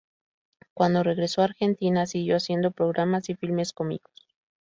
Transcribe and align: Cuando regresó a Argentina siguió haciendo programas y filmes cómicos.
Cuando 0.73 1.03
regresó 1.03 1.41
a 1.41 1.45
Argentina 1.45 2.07
siguió 2.07 2.37
haciendo 2.37 2.71
programas 2.71 3.29
y 3.29 3.35
filmes 3.35 3.71
cómicos. 3.71 4.27